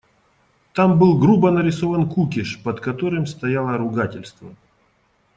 Там 0.73 0.97
был 0.97 1.19
грубо 1.19 1.51
нарисован 1.51 2.09
кукиш, 2.09 2.63
под 2.63 2.79
которым 2.79 3.27
стояло 3.27 3.77
ругательство. 3.77 4.55